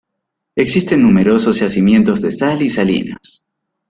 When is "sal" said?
2.31-2.63